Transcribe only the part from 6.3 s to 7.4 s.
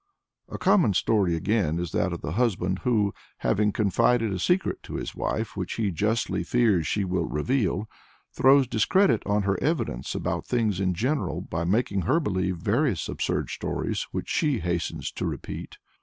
fears she will